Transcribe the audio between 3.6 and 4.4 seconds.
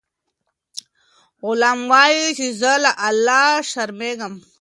شرمیږم.